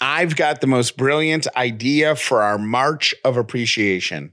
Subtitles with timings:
[0.00, 4.32] I've got the most brilliant idea for our March of Appreciation.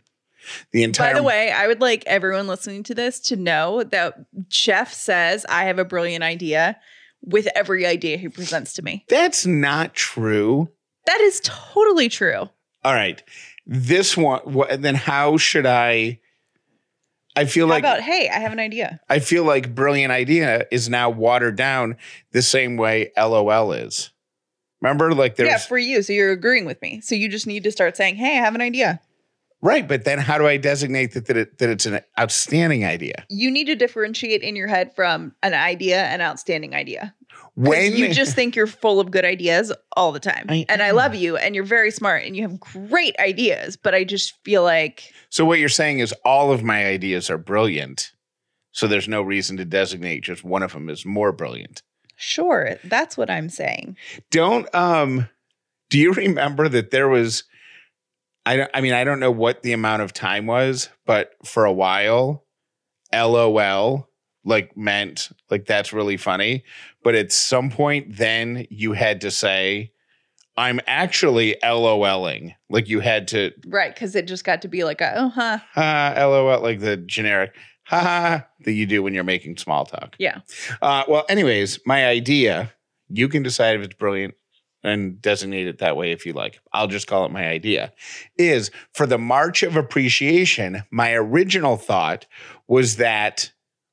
[0.72, 4.16] The entire By the way, I would like everyone listening to this to know that
[4.50, 6.78] Jeff says I have a brilliant idea
[7.22, 9.06] with every idea he presents to me.
[9.08, 10.70] That's not true.
[11.06, 12.50] That is totally true.
[12.84, 13.24] All right.
[13.66, 16.20] This one wha- then how should I
[17.36, 19.00] I feel How like about, hey, I have an idea.
[19.10, 21.98] I feel like brilliant idea is now watered down
[22.32, 24.12] the same way LOL is.
[24.84, 26.02] Remember like there's yeah, for you.
[26.02, 27.00] So you're agreeing with me.
[27.00, 29.00] So you just need to start saying, hey, I have an idea.
[29.62, 33.26] right, but then how do I designate that that, it, that it's an outstanding idea?
[33.30, 37.16] You need to differentiate in your head from an idea and outstanding idea.
[37.56, 40.48] When you just think you're full of good ideas all the time.
[40.50, 43.96] I and I love you and you're very smart and you have great ideas, but
[43.96, 48.12] I just feel like So what you're saying is all of my ideas are brilliant.
[48.74, 51.84] So there's no reason to designate just one of them as more brilliant.
[52.16, 53.98] Sure, that's what I'm saying.
[54.32, 55.30] Don't um
[55.90, 57.44] do you remember that there was
[58.46, 61.66] I don't I mean I don't know what the amount of time was, but for
[61.66, 62.44] a while
[63.14, 64.10] LOL
[64.46, 66.64] like meant like that's really funny,
[67.04, 69.92] but at some point then you had to say
[70.56, 72.54] I'm actually LOLing.
[72.70, 75.60] Like you had to Right, because it just got to be like a oh huh.
[75.74, 77.54] ha LOL like the generic
[77.84, 80.16] ha ha that you do when you're making small talk.
[80.20, 80.40] Yeah.
[80.82, 82.74] Uh, well, anyways, my idea,
[83.10, 84.36] you can decide if it's brilliant
[84.84, 86.60] and designate it that way if you like.
[86.74, 87.94] I'll just call it my idea.
[88.38, 92.26] Is for the March of Appreciation, my original thought
[92.68, 93.52] was that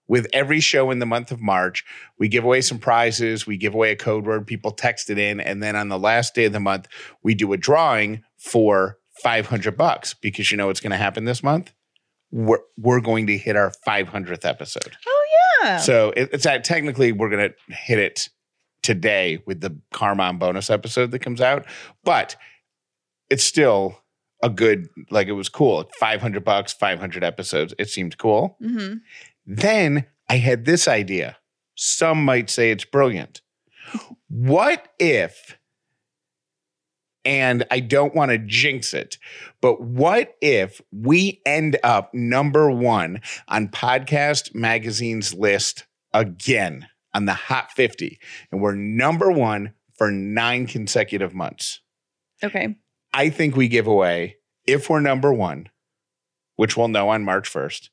[0.09, 1.85] with every show in the month of March,
[2.19, 5.39] we give away some prizes, we give away a code word, people text it in,
[5.39, 6.89] and then on the last day of the month,
[7.23, 11.45] we do a drawing for 500 bucks because you know what's going to happen this
[11.45, 11.73] month?
[12.33, 14.97] We're, we're going to hit our 500th episode.
[15.07, 15.27] Oh
[15.63, 15.77] yeah.
[15.79, 18.29] So it, it's that technically we're gonna hit it
[18.83, 21.67] today with the Carmon bonus episode that comes out,
[22.05, 22.37] but
[23.29, 24.01] it's still
[24.43, 25.91] a good like it was cool.
[25.99, 27.75] Five hundred bucks, five hundred episodes.
[27.79, 28.57] It seemed cool.
[28.61, 28.95] hmm
[29.45, 31.37] Then I had this idea.
[31.75, 33.43] Some might say it's brilliant.
[34.29, 35.59] What if?
[37.25, 39.19] And I don't want to jinx it,
[39.61, 47.35] but what if we end up number one on Podcast Magazine's list again on the
[47.35, 48.19] Hot 50?
[48.51, 51.83] And we're number one for nine consecutive months.
[52.43, 52.77] Okay.
[53.13, 55.69] I think we give away, if we're number one,
[56.57, 57.91] which we'll know on March 1st,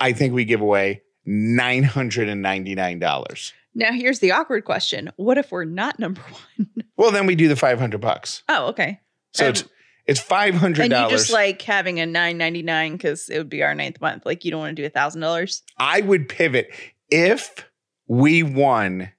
[0.00, 3.52] I think we give away $999.
[3.74, 5.10] Now here's the awkward question.
[5.16, 6.20] What if we're not number
[6.56, 6.68] one?
[6.96, 8.42] Well, then we do the 500 bucks.
[8.48, 9.00] Oh, okay.
[9.34, 9.64] So it's
[10.06, 10.78] it's $500.
[10.78, 14.00] And you just like having a nine ninety nine because it would be our ninth
[14.00, 14.24] month.
[14.26, 15.62] Like you don't want to do a thousand dollars.
[15.78, 16.70] I would pivot
[17.10, 17.68] if
[18.06, 19.10] we won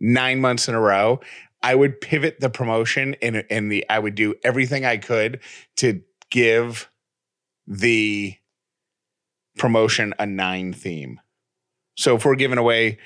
[0.00, 1.20] 9 months in a row.
[1.62, 5.40] I would pivot the promotion and and the I would do everything I could
[5.76, 6.90] to give
[7.66, 8.36] the
[9.56, 11.20] promotion a 9 theme.
[11.96, 12.98] So if we're giving away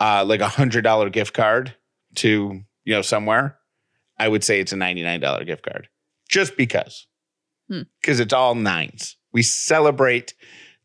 [0.00, 1.74] uh like a $100 gift card
[2.16, 3.58] to, you know, somewhere,
[4.18, 5.88] I would say it's a $99 gift card.
[6.28, 7.06] Just because.
[7.68, 7.82] Hmm.
[8.02, 9.16] Cuz it's all nines.
[9.32, 10.34] We celebrate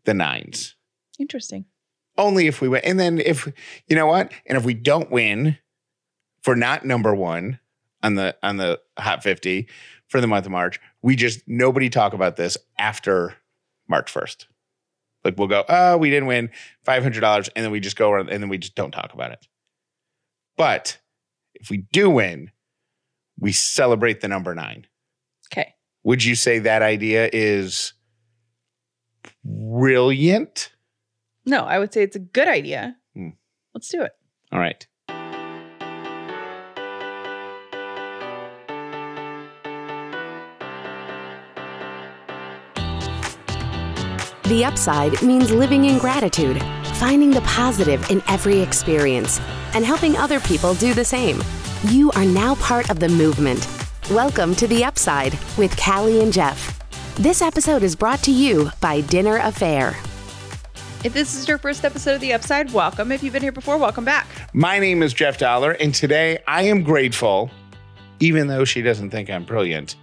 [0.03, 0.75] the nines
[1.19, 1.65] Interesting.
[2.17, 2.81] only if we win.
[2.83, 3.47] And then if
[3.87, 5.57] you know what, and if we don't win,
[6.43, 7.59] for not number one
[8.03, 9.67] on the on the hot 50
[10.07, 13.33] for the month of March, we just nobody talk about this after
[13.87, 14.45] March 1st.
[15.25, 16.51] Like we'll go, oh, we didn't win
[16.87, 19.45] $500, and then we just go around and then we just don't talk about it.
[20.55, 20.99] But
[21.55, 22.51] if we do win,
[23.39, 24.85] we celebrate the number nine.
[25.51, 25.73] Okay.
[26.03, 27.93] Would you say that idea is
[29.43, 30.71] brilliant?
[31.45, 32.95] No, I would say it's a good idea.
[33.15, 33.29] Hmm.
[33.73, 34.11] Let's do it.
[34.51, 34.85] All right.
[44.47, 46.61] The upside means living in gratitude,
[46.97, 49.39] finding the positive in every experience,
[49.73, 51.41] and helping other people do the same.
[51.85, 53.67] You are now part of the movement.
[54.11, 56.79] Welcome to The Upside with Callie and Jeff.
[57.15, 59.95] This episode is brought to you by Dinner A'Fare.
[61.03, 63.11] If this is your first episode of The Upside, welcome.
[63.11, 64.27] If you've been here before, welcome back.
[64.53, 67.49] My name is Jeff Dauler, and today I am grateful,
[68.19, 69.95] even though she doesn't think I'm brilliant,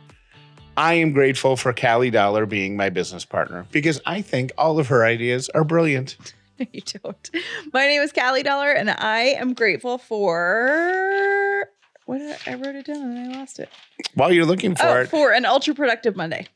[0.77, 4.89] I am grateful for Callie Dauler being my business partner because I think all of
[4.89, 6.17] her ideas are brilliant.
[6.59, 7.31] No, you don't.
[7.73, 11.67] My name is Callie Dauler, and I am grateful for
[12.07, 13.69] what did I, I wrote it down and I lost it.
[14.15, 16.47] While you're looking for oh, it, for an ultra productive Monday.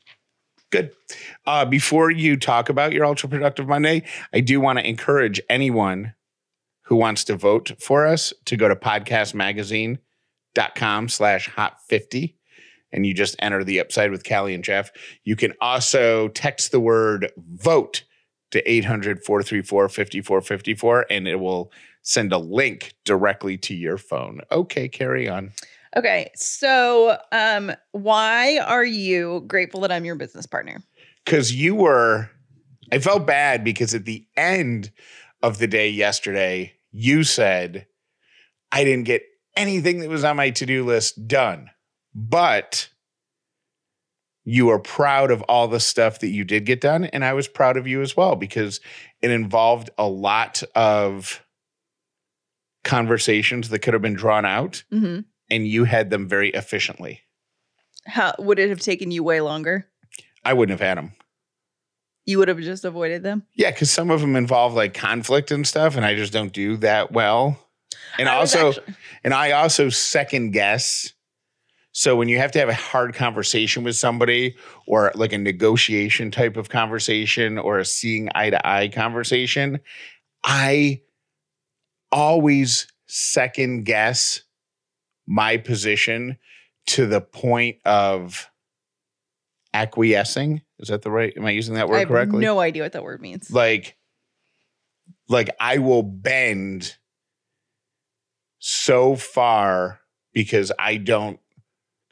[0.69, 0.91] Good.
[1.45, 4.03] Uh, before you talk about your Ultra Productive Monday,
[4.33, 6.13] I do want to encourage anyone
[6.83, 9.97] who wants to vote for us to go to podcastmagazine.com
[10.75, 12.36] com slash hot 50
[12.91, 14.91] and you just enter the upside with Callie and Jeff.
[15.23, 18.03] You can also text the word vote
[18.51, 24.41] to 800 434 5454 and it will send a link directly to your phone.
[24.51, 25.51] Okay, carry on.
[25.95, 26.29] Okay.
[26.35, 30.81] So, um, why are you grateful that I'm your business partner?
[31.25, 32.29] Because you were,
[32.91, 34.91] I felt bad because at the end
[35.43, 37.87] of the day yesterday, you said,
[38.71, 39.23] I didn't get
[39.55, 41.69] anything that was on my to do list done,
[42.19, 42.89] but
[44.43, 47.05] you are proud of all the stuff that you did get done.
[47.05, 48.79] And I was proud of you as well because
[49.21, 51.45] it involved a lot of
[52.83, 55.19] conversations that could have been drawn out Mm-hmm.
[55.51, 57.21] and you had them very efficiently.
[58.05, 59.85] How would it have taken you way longer?
[60.45, 61.11] I wouldn't have had them.
[62.25, 63.43] You would have just avoided them.
[63.55, 66.77] Yeah, because some of them involve like conflict and stuff, and I just don't do
[66.77, 67.59] that well.
[68.17, 68.93] And I also, actu-
[69.23, 71.13] and I also second guess.
[71.97, 74.55] So when you have to have a hard conversation with somebody,
[74.85, 79.79] or like a negotiation type of conversation, or a seeing eye to eye conversation,
[80.43, 81.01] I
[82.11, 84.43] always second guess
[85.25, 86.37] my position
[86.85, 88.47] to the point of
[89.73, 90.61] acquiescing.
[90.77, 91.33] Is that the right?
[91.35, 92.41] Am I using that I word have correctly?
[92.41, 93.49] no idea what that word means.
[93.49, 93.97] like
[95.27, 96.95] like I will bend
[98.59, 99.99] so far
[100.31, 101.39] because I don't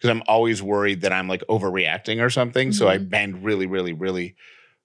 [0.05, 2.71] because I'm always worried that I'm like overreacting or something.
[2.71, 3.09] So I Mhm.
[3.09, 4.35] bend really, really, really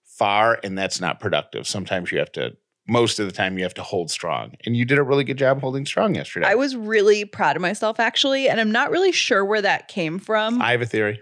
[0.04, 1.66] far, and that's not productive.
[1.66, 2.56] Sometimes you have to.
[2.88, 5.36] Most of the time, you have to hold strong, and you did a really good
[5.36, 6.46] job holding strong yesterday.
[6.46, 10.18] I was really proud of myself actually, and I'm not really sure where that came
[10.18, 10.60] from.
[10.60, 11.20] I have a theory.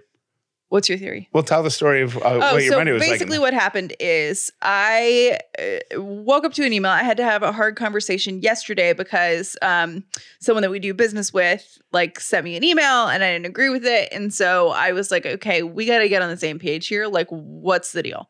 [0.70, 1.30] What's your theory?
[1.32, 3.10] Well, tell the story of uh, Oh, what your so money was like.
[3.10, 6.90] basically, what happened is I uh, woke up to an email.
[6.90, 10.04] I had to have a hard conversation yesterday because um,
[10.40, 13.70] someone that we do business with like sent me an email and I didn't agree
[13.70, 16.58] with it, and so I was like, okay, we got to get on the same
[16.58, 17.06] page here.
[17.06, 18.28] Like, what's the deal?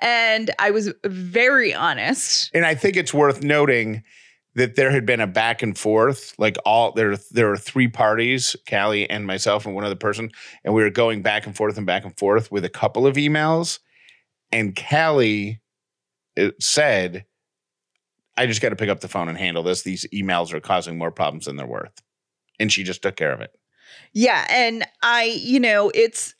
[0.00, 2.50] And I was very honest.
[2.54, 4.04] And I think it's worth noting
[4.58, 8.54] that there had been a back and forth, like all there there were three parties,
[8.68, 10.30] Callie and myself and one other person,
[10.64, 13.16] and we were going back and forth and back and forth with a couple of
[13.16, 13.78] emails.
[14.50, 15.60] And Callie
[16.38, 17.24] uh, said,
[18.36, 19.82] I just got to pick up the phone and handle this.
[19.82, 22.02] These emails are causing more problems than they're worth.
[22.58, 23.54] And she just took care of it.
[24.12, 26.34] Yeah, and I, you know, it's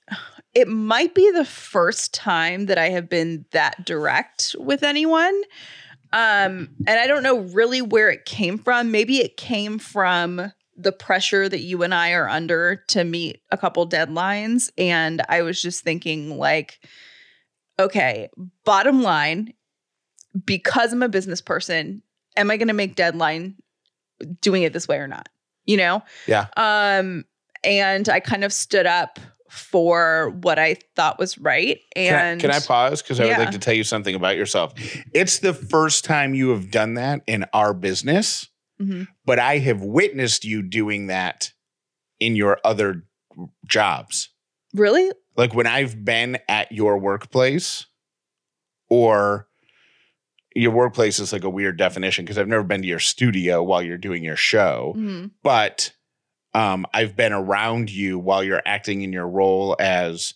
[0.54, 5.40] it might be the first time that I have been that direct with anyone.
[6.12, 8.90] Um and I don't know really where it came from.
[8.90, 13.58] Maybe it came from the pressure that you and I are under to meet a
[13.58, 16.78] couple deadlines and I was just thinking like
[17.80, 18.28] okay,
[18.64, 19.54] bottom line
[20.44, 22.02] because I'm a business person,
[22.36, 23.56] am I going to make deadline
[24.40, 25.28] doing it this way or not?
[25.64, 26.02] You know?
[26.26, 26.46] Yeah.
[26.56, 27.24] Um,
[27.64, 31.78] and I kind of stood up for what I thought was right.
[31.96, 33.02] Can I- And can I, pause?
[33.02, 34.74] Because I would like to tell you something about yourself.
[35.14, 38.48] It's the first time you have done that in our business.
[38.80, 39.08] Mhm.
[39.24, 41.52] but I have witnessed you doing that
[42.20, 43.02] in your other
[43.66, 44.30] jobs.
[44.72, 45.10] really?
[45.36, 47.86] Like when I've been at your workplace
[48.88, 49.48] or
[50.54, 53.82] your workplace is like a weird definition because I've never been to your studio while
[53.82, 55.30] you're doing your show, Mhm.
[55.42, 55.92] but
[56.58, 60.34] um, I've been around you while you're acting in your role as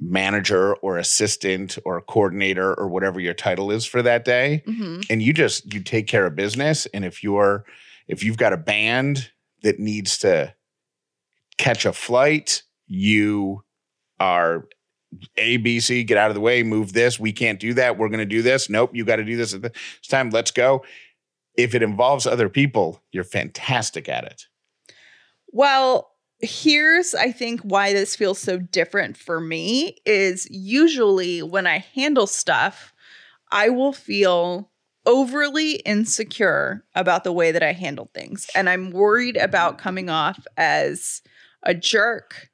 [0.00, 5.06] manager or assistant or coordinator or whatever your title is for that day Mhm.
[5.10, 7.64] and you just you take care of business and if you're
[8.08, 9.30] if you've got a band
[9.62, 10.54] that needs to
[11.56, 13.62] catch a flight you
[14.18, 14.66] are
[15.38, 18.24] abc get out of the way move this we can't do that we're going to
[18.24, 19.72] do this nope you got to do this at this
[20.08, 20.82] time let's go
[21.56, 24.46] if it involves other people you're fantastic at it
[25.52, 31.84] Well, here's I think why this feels so different for me is usually when I
[31.94, 32.92] handle stuff,
[33.52, 34.70] I will feel
[35.06, 40.46] overly insecure about the way that I handled things and I'm worried about coming off
[40.56, 41.22] as
[41.62, 42.50] a jerk.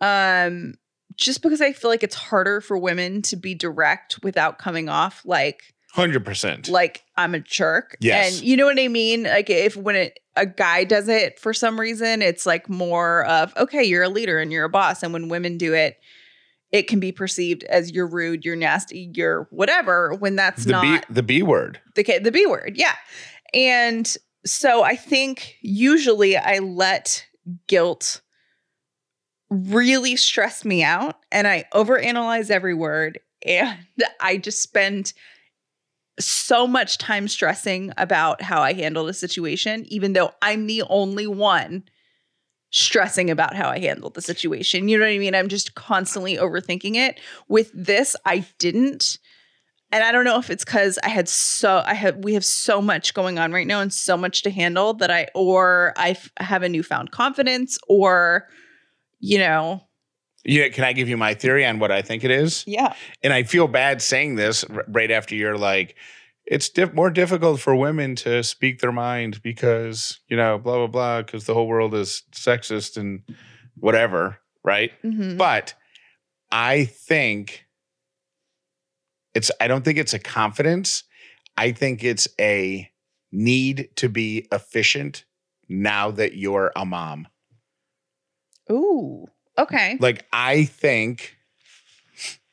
[0.00, 0.74] Um
[1.16, 5.22] just because I feel like it's harder for women to be direct without coming off
[5.24, 7.96] like 100% like I'm a jerk.
[8.00, 8.38] Yes.
[8.38, 9.24] And you know what I mean?
[9.24, 13.52] Like if when it, a guy does it for some reason, it's like more of,
[13.56, 15.02] okay, you're a leader and you're a boss.
[15.02, 15.98] And when women do it,
[16.70, 20.82] it can be perceived as you're rude, you're nasty, you're whatever, when that's the not
[20.82, 22.74] b the b word the K- the B word.
[22.76, 22.94] Yeah.
[23.54, 24.14] And
[24.44, 27.26] so I think usually I let
[27.66, 28.20] guilt
[29.50, 33.78] really stress me out and I overanalyze every word and
[34.20, 35.12] I just spend
[36.18, 41.26] so much time stressing about how I handled a situation even though I'm the only
[41.26, 41.84] one
[42.70, 44.88] stressing about how I handled the situation.
[44.88, 45.34] You know what I mean?
[45.34, 47.18] I'm just constantly overthinking it.
[47.48, 49.18] With this, I didn't.
[49.90, 52.82] And I don't know if it's cuz I had so I had we have so
[52.82, 56.30] much going on right now and so much to handle that I or I f-
[56.38, 58.48] have a newfound confidence or
[59.20, 59.87] you know,
[60.44, 62.64] Yeah, can I give you my theory on what I think it is?
[62.66, 62.94] yeah.
[63.22, 65.96] And I feel bad saying this right after you're like,
[66.46, 70.86] it's diff- more difficult for women to speak their mind because you know blah blah
[70.86, 73.22] blah because the whole world is sexist and
[73.76, 74.90] whatever, right?
[75.04, 75.36] Mhm.
[75.36, 75.74] But
[76.50, 77.66] I think
[79.34, 81.02] it's I don't think it's a confidence.
[81.58, 82.88] I think it's a
[83.30, 85.24] need to be efficient
[85.68, 87.28] now that you're a mom.
[88.70, 89.26] Ooh.
[89.58, 89.96] Okay.
[90.00, 91.36] Like I think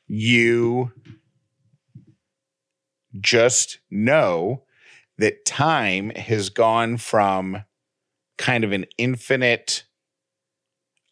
[0.08, 0.92] you
[3.20, 4.64] just know
[5.18, 7.64] that time has gone from
[8.38, 9.86] kind of an infinite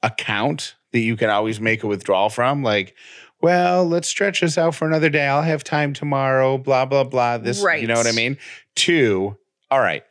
[0.01, 2.93] account that you can always make a withdrawal from like
[3.41, 5.25] well let's stretch this out for another day.
[5.25, 8.37] I'll have time tomorrow blah blah blah this you know what i mean?
[8.75, 9.37] Two
[9.71, 10.03] all right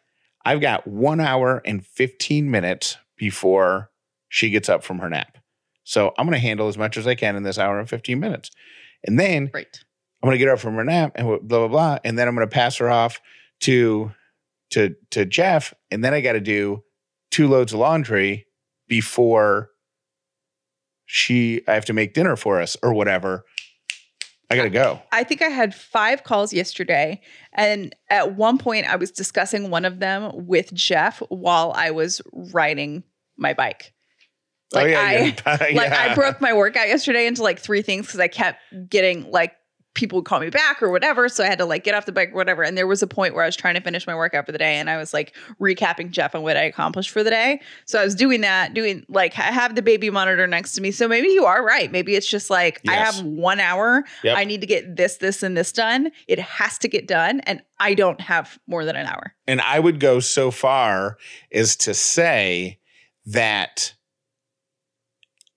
[0.47, 3.91] i've got one hour and 15 minutes before
[4.29, 5.37] she gets up from her nap
[5.85, 8.19] so i'm going to handle as much as i can in this hour and 15
[8.19, 8.51] minutes
[9.05, 9.79] and then Right.
[10.23, 12.35] I'm gonna get her up from her nap and blah blah blah, and then I'm
[12.37, 13.21] gonna pass her off
[13.63, 14.13] to
[14.71, 16.85] to to Jeff, and then I got to do
[17.33, 18.47] two loads of laundry
[18.87, 19.71] before
[21.07, 23.45] she I have to make dinner for us or whatever.
[24.49, 25.01] I gotta go.
[25.11, 27.21] I think I had five calls yesterday.
[27.55, 32.21] And at one point, I was discussing one of them with Jeff while I was
[32.33, 33.03] riding
[33.37, 33.93] my bike.
[34.73, 35.33] Oh, like, I, yeah.
[35.45, 36.09] like Yeah.
[36.11, 39.55] I broke my workout yesterday into like three things because I kept getting like
[39.95, 41.29] people would call me back or whatever.
[41.29, 42.63] So I had to like get off the bike or whatever.
[42.63, 44.59] And there was a point where I was trying to finish my workout for the
[44.59, 47.61] day and I was like recapping Jeff on what I accomplished for the day.
[47.85, 50.93] So I was doing that, doing like I have the baby monitor next to me.
[50.93, 51.93] So maybe you are right.
[51.93, 54.05] Maybe it's just like I have one hour.
[54.25, 54.37] Yep.
[54.37, 56.11] I need to get this, this, and this done.
[56.27, 57.41] It has to get done.
[57.41, 59.35] And I don't have more than an hour.
[59.47, 61.19] And I would go so far
[61.53, 62.79] as to say
[63.27, 63.95] that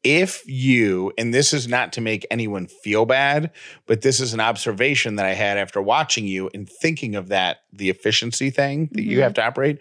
[0.05, 3.51] if you, and this is not to make anyone feel bad,
[3.87, 7.61] but this is an observation that I had after watching you and thinking of that,
[7.73, 9.23] the efficiency thing that you Mhm.
[9.23, 9.79] have to operate.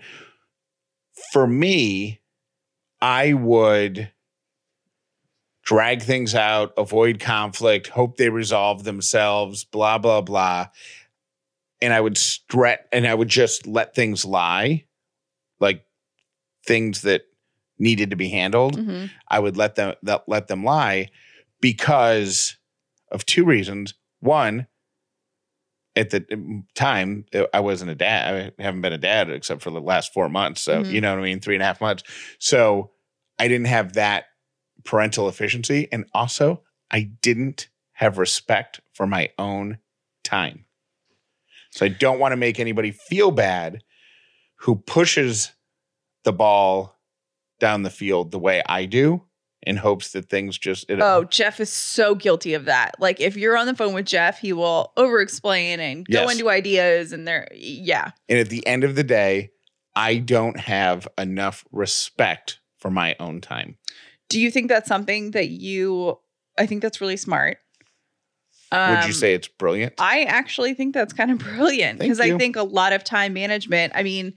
[1.32, 2.20] For me,
[3.00, 4.10] I would
[5.62, 10.68] drag things out, avoid conflict, hope they resolve themselves, blah, blah, blah.
[11.82, 14.84] And I would stretch and I would just let things lie,
[15.60, 15.84] like
[16.66, 17.22] things that
[17.78, 18.78] needed to be handled.
[18.78, 19.10] Mhm.
[19.28, 21.08] I would let them that, let them lie
[21.60, 22.56] because
[23.10, 23.94] of two reasons.
[24.20, 24.66] One,
[25.96, 28.52] at the time, I wasn't a dad.
[28.58, 30.60] I haven't been a dad except for the last four months.
[30.62, 30.90] So Mhm.
[30.92, 32.02] you know what I mean, three and a half months.
[32.38, 32.92] So
[33.38, 34.26] I didn't have that
[34.84, 39.78] parental efficiency, and also I didn't have respect for my own
[40.24, 40.64] time.
[41.70, 43.82] So I don't want to make anybody feel bad
[44.56, 45.52] who pushes
[46.24, 46.93] the ball
[47.64, 49.22] down the field the way I do
[49.66, 52.92] in hopes that things just it, Oh, Jeff is so guilty of that.
[53.00, 56.32] Like if you're on the phone with Jeff, he will over explain and go Yes.
[56.32, 58.10] into ideas and there yeah.
[58.28, 59.50] and at the end of the day
[59.96, 63.78] I don't have enough respect for my own time.
[64.28, 66.18] Do you think that's something that you
[66.58, 67.56] I think that's really smart.
[68.72, 69.94] Would Um, you say it's brilliant?
[69.98, 73.92] I actually think that's kind of brilliant because I think a lot of time management,
[73.96, 74.34] I mean,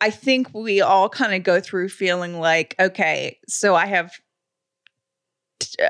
[0.00, 4.12] I think we all kind of go through feeling like, okay, so I have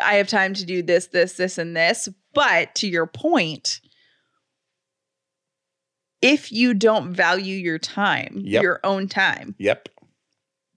[0.03, 2.09] I have time to do this, this, this, and this.
[2.33, 3.81] But to your point,
[6.23, 8.63] if you don't value your time, Yep.
[8.63, 9.89] your own time, yep.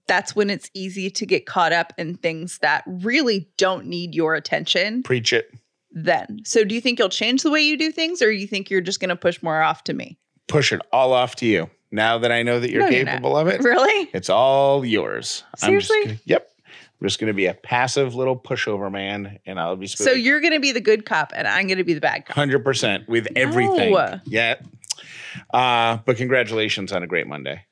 [0.06, 4.34] that's when it's easy to get caught up in things that really don't need your
[4.34, 5.50] attention Preach it.
[5.90, 6.40] then.
[6.44, 8.80] So do you think you'll change the way you do things or you think you're
[8.80, 10.18] just going to push more off to me?
[10.48, 11.70] Push it all off to you.
[11.92, 14.10] Now that I know that you're No, you're capable of it, Really?
[14.14, 15.44] it's all yours.
[15.62, 16.04] I'm just Seriously?
[16.06, 16.48] gonna- yep.
[16.66, 20.40] I'm just going to be a passive little pushover man and I'll be So you're
[20.40, 22.36] going to be the good cop and I'm going to be the bad cop.
[22.36, 23.92] Hundred percent with everything.
[23.92, 24.20] No.
[24.24, 24.54] Yeah.
[25.52, 27.64] Uh, but congratulations on a great Monday.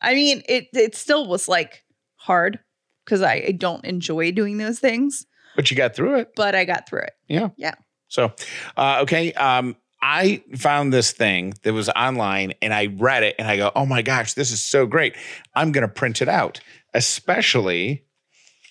[0.00, 1.84] I mean, it it still was like
[2.16, 2.58] hard
[3.04, 6.32] because I, I don't enjoy doing those things, But you got through it.
[6.34, 7.12] but I got through it.
[7.28, 7.50] Yeah.
[7.56, 7.74] Yeah.
[8.08, 8.32] So,
[8.76, 9.32] uh, okay.
[9.34, 13.72] Um, I found this thing that was online and I read it and I go,
[13.74, 15.16] oh my gosh, this is so great.
[15.54, 16.60] I'm going to print it out,
[16.92, 18.04] especially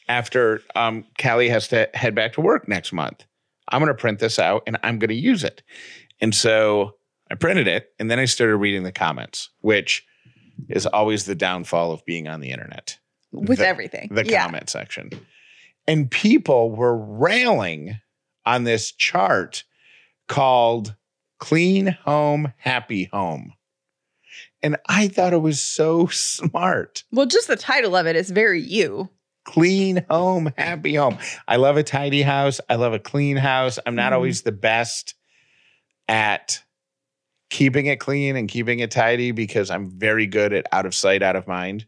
[0.08, 3.26] after um, Callie has to head back to work next month.
[3.68, 5.64] I'm going to print this out and I'm going to use it.
[6.22, 6.98] And so
[7.32, 10.06] I printed it and then I started reading the comments, which
[10.70, 13.00] is always the downfall of being on the internet.
[13.32, 14.10] with the- everything.
[14.12, 14.44] the yeah.
[14.44, 15.10] comment section.
[15.88, 17.98] And people were railing
[18.46, 19.64] on this chart
[20.28, 20.96] called
[21.48, 23.52] Clean Home, Happy Home.
[24.62, 27.04] And I thought it was so smart.
[27.12, 29.10] Well, just the title of it is very you.
[29.44, 31.18] Clean home, happy home.
[31.46, 32.62] I love a tidy house.
[32.70, 33.78] I love a clean house.
[33.86, 34.16] I'm not Mhm.
[34.16, 35.16] always the best
[36.08, 36.62] at
[37.50, 41.22] keeping it clean and keeping it tidy because I'm very good at out of sight,
[41.22, 41.86] out of mind.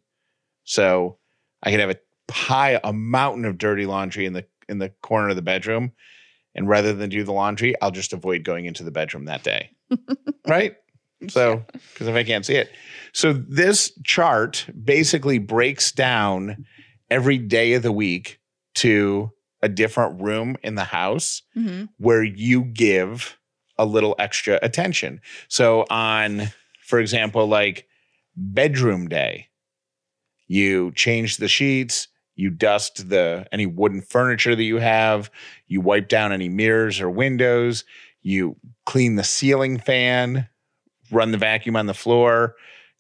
[0.66, 1.18] So
[1.64, 5.30] I could have a pile, a mountain of dirty laundry in the in the corner
[5.30, 5.94] of the bedroom.
[6.56, 9.72] And rather than do the laundry, I'll just avoid going into the bedroom that day.
[10.48, 10.76] right?
[11.28, 12.70] So, because if I can't see it.
[13.14, 16.66] So, this chart basically breaks down
[17.10, 18.40] every day of the week
[18.76, 19.32] to
[19.62, 21.90] a different room in the house Mhm.
[21.98, 23.38] where you give
[23.78, 25.20] a little extra attention.
[25.48, 26.52] So, on,
[26.86, 27.88] for example, like
[28.36, 29.48] bedroom day,
[30.48, 35.30] you change the sheets, you dust the any wooden furniture that you have,
[35.68, 37.84] you wipe down any mirrors or windows,
[38.22, 40.48] you clean the ceiling fan,
[41.12, 42.56] run the vacuum on the floor,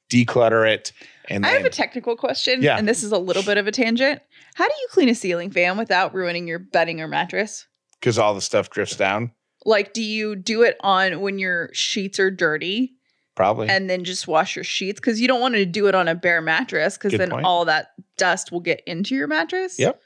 [0.09, 0.91] declutter it,
[1.29, 2.77] and I then have a technical question, Yeah.
[2.77, 4.21] and this is a little bit of a tangent.
[4.53, 7.65] How do you clean a ceiling fan without ruining your bedding or mattress?
[7.99, 9.31] because all the stuff drifts down.
[9.65, 12.93] Like, do you do it on when your sheets are dirty
[13.35, 13.67] Probably.
[13.67, 14.99] and then just wash your sheets?
[14.99, 17.43] Because you don't want to do it on a bare mattress because then point.
[17.45, 19.77] all that dust will get into your mattress.
[19.79, 20.01] Yep.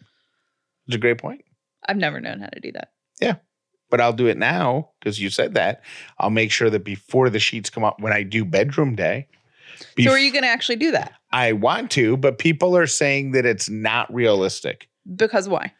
[0.87, 1.43] It's a great point.
[1.87, 2.91] I've never known how to do that.
[3.21, 3.35] Yeah.
[3.89, 5.83] But I'll do it now because you said that.
[6.19, 9.27] I'll make sure that before the sheets come up when I do bedroom day.
[9.99, 11.13] so, are you going to actually do that?
[11.31, 15.73] I want to, but people are saying that it's not realistic Because why?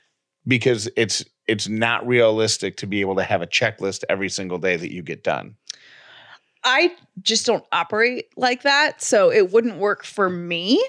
[0.48, 4.76] because it's it's not realistic to be able to have a checklist every single day
[4.76, 5.56] that you get done.
[6.64, 9.02] I just don't operate like that.
[9.02, 10.84] So, it wouldn't work for me.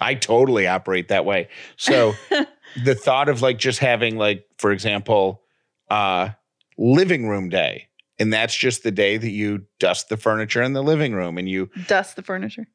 [0.00, 1.48] I totally operate that way.
[1.76, 2.14] So
[2.84, 5.42] the thought of like just having like for example
[5.90, 6.30] uh
[6.78, 10.82] living room day and that's just the day that you dust the furniture in the
[10.82, 12.68] living room and you Dust the furniture.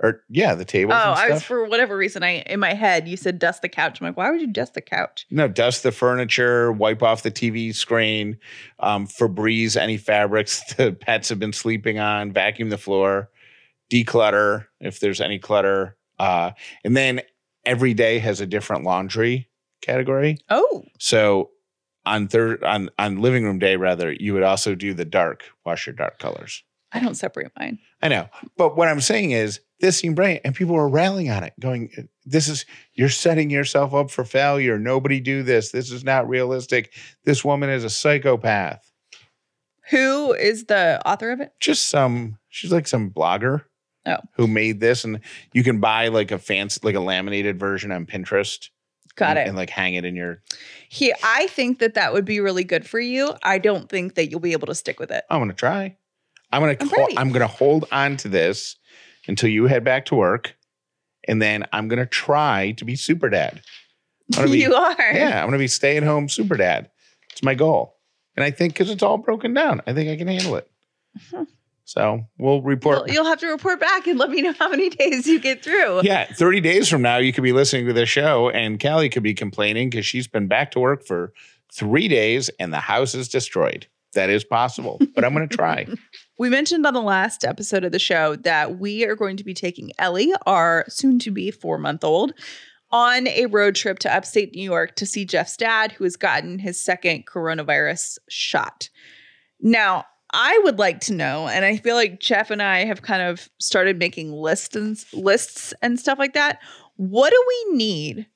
[0.00, 0.92] or yeah the table.
[0.92, 2.22] Oh, I was for whatever reason.
[2.22, 4.00] I in my head you said dust the couch.
[4.00, 5.26] I'm like, why would you dust the couch?
[5.30, 8.38] no dust the furniture wipe off the tv screen
[8.78, 13.30] um febreze any fabrics the pets have been sleeping on vacuum the floor
[13.90, 16.52] declutter if there's any clutter uh
[16.84, 17.20] and then
[17.64, 19.48] every day has a different laundry
[19.82, 21.50] category Oh, So
[22.06, 25.86] on third on on living room day, rather, you would also do the dark, wash
[25.86, 26.62] your dark colors.
[26.90, 27.78] I don't separate mine.
[28.00, 31.44] I know, but what I'm saying is this seemed brilliant, and people were railing on
[31.44, 34.78] it, going, "This is you're setting yourself up for failure.
[34.78, 35.70] Nobody do this.
[35.70, 36.94] This is not realistic.
[37.24, 38.90] This woman is a psychopath."
[39.90, 41.52] Who is the author of it?
[41.60, 43.64] Just some, she's like some blogger.
[44.08, 44.18] Oh.
[44.36, 45.04] Who made this?
[45.04, 45.20] And
[45.52, 48.70] you can buy like a fancy, like a laminated version on Pinterest.
[49.16, 49.48] Got and, it.
[49.48, 50.42] And like hang it in your.
[50.88, 53.34] He, I think that that would be really good for you.
[53.42, 55.24] I don't think that you'll be able to stick with it.
[55.28, 55.96] I'm gonna try.
[56.52, 57.08] I'm gonna I'm call.
[57.16, 58.76] I'm gonna hold on to this
[59.26, 60.56] until you head back to work,
[61.26, 63.60] and then I'm gonna try to be super dad.
[64.44, 64.94] Be, you are.
[65.14, 66.90] yeah, I'm gonna be stay at home super dad.
[67.32, 67.96] It's my goal,
[68.36, 70.70] and I think because it's all broken down, I think I can handle it.
[71.16, 71.46] Uh-huh.
[71.88, 72.98] So we'll report.
[72.98, 75.64] Well, you'll have to report back and let me know how many days you get
[75.64, 76.02] through.
[76.02, 79.22] yeah, 30 days from now, you could be listening to the show, and Callie could
[79.22, 81.32] be complaining because she's been back to work for
[81.72, 83.86] three days and the house is destroyed.
[84.12, 85.86] That is possible, but I'm going to try.
[86.38, 89.54] We mentioned on the last episode of the show that we are going to be
[89.54, 92.32] taking Ellie, our soon to be four month old,
[92.92, 96.60] on a road trip to upstate New York to see Jeff's dad, who has gotten
[96.60, 98.88] his second coronavirus shot.
[99.60, 103.22] Now, I would like to know, and I feel like Jeff and I have kind
[103.22, 106.58] of started making lists and lists and stuff like that.
[106.96, 108.26] What do we need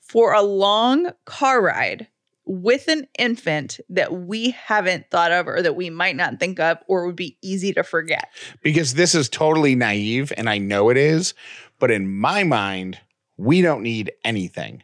[0.00, 2.06] for a long car ride
[2.44, 6.78] with an infant that we haven't thought of or that we might not think of
[6.88, 8.28] or would be easy to forget?
[8.62, 11.34] because this is totally naive and I know it is,
[11.78, 12.98] but in my mind,
[13.36, 14.82] we don't need anything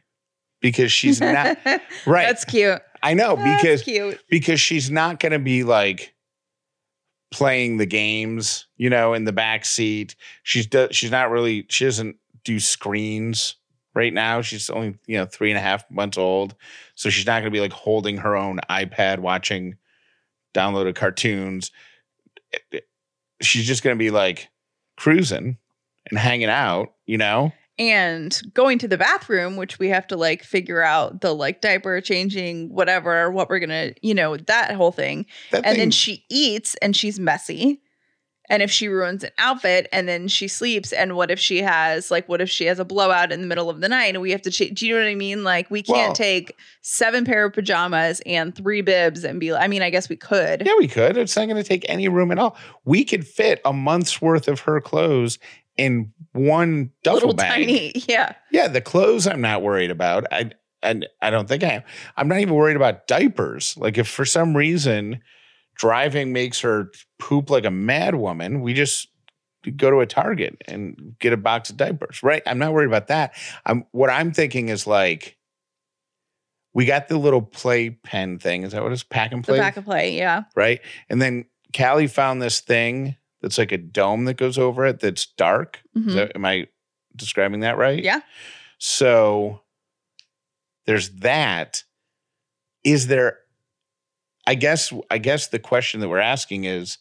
[0.61, 1.59] because she's not
[2.07, 2.27] right.
[2.27, 2.81] That's cute.
[3.03, 4.21] I know That's because cute.
[4.29, 6.13] because she's not going to be like
[7.31, 10.15] playing the games, you know, in the back seat.
[10.43, 13.57] She's do, she's not really she doesn't do screens
[13.95, 14.41] right now.
[14.43, 16.55] She's only you know three and a half months old,
[16.95, 19.77] so she's not going to be like holding her own iPad watching
[20.55, 21.71] downloaded cartoons.
[23.41, 24.49] She's just going to be like
[24.97, 25.59] cruising
[26.09, 27.53] and hanging out, you know.
[27.79, 32.01] And going to the bathroom, which we have to like figure out the like diaper
[32.01, 35.27] changing, whatever, what we're gonna, you know, that whole thing.
[35.53, 37.81] That And then she eats and she's messy.
[38.51, 42.11] And if she ruins an outfit and then she sleeps, and what if she has
[42.11, 44.31] like, what if she has a blowout in the middle of the night and we
[44.31, 44.81] have to change?
[44.81, 45.45] Do you know what I mean?
[45.45, 49.53] Like, we can't Well- take seven pair of pajamas and three bibs and be.
[49.53, 50.65] like I mean, I guess we could.
[50.67, 51.19] Yeah, we could.
[51.19, 52.57] It's not going to take any room at all.
[52.87, 55.39] We could fit a month's worth of her clothes
[55.79, 57.51] in one duffel bag.
[57.67, 58.35] tiny, yeah.
[58.51, 60.27] Yeah, the clothes I'm not worried about.
[60.31, 60.51] I
[60.83, 61.83] and I don't think I am.
[62.17, 63.77] I'm not even worried about diapers.
[63.79, 65.21] Like if for some reason
[65.77, 69.09] driving makes her poop like a mad woman, we just
[69.77, 72.43] go to a Target and get a box of diapers, right?
[72.47, 73.35] I'm not worried about that.
[73.67, 75.37] I'm what I'm thinking is like
[76.75, 78.63] we got the little play pen thing.
[78.63, 79.59] Is that what it's pack and The play?
[79.59, 80.45] back of play, yeah.
[80.55, 80.81] right?
[81.09, 85.27] And then Callie found this thing that's like a dome that goes over it that's
[85.27, 85.81] dark.
[85.97, 86.15] Mhm.
[86.15, 86.67] that- am I
[87.17, 88.03] describing that right?
[88.03, 88.21] Yeah.
[88.79, 89.63] So
[90.87, 91.83] there's that.
[92.85, 93.39] Is there
[94.47, 96.99] I guess I guess the question that we're asking is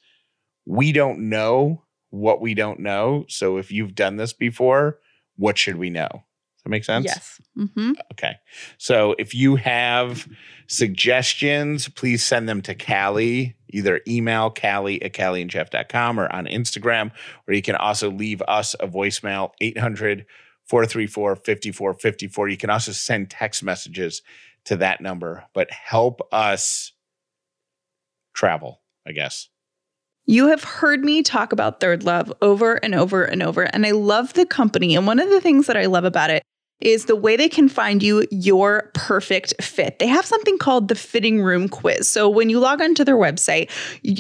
[0.65, 3.26] we don't know what we don't know.
[3.30, 5.00] So if you've done this before,
[5.38, 6.23] what should we know?
[6.68, 7.06] That make sense?
[7.06, 7.42] Yes.
[7.56, 8.36] hmm Okay.
[8.78, 10.28] So if you have
[10.68, 13.56] suggestions, please send them to Callie.
[13.70, 17.12] Either email Callie at CallieandJeff.com or on Instagram,
[17.48, 20.26] or you can also leave us a voicemail 800
[20.66, 22.50] 434 5454.
[22.50, 24.22] You can also send text messages
[24.66, 26.92] to that number, but help us
[28.34, 29.50] travel, I guess.
[30.30, 33.92] You have heard me talk about Third Love over and over and over, and I
[33.92, 34.94] love the company.
[34.94, 36.44] And one of the things that I love about it
[36.80, 40.00] is the way they can find you your perfect fit.
[40.00, 42.08] They have something called the fitting room quiz.
[42.08, 43.70] So when you log onto their website,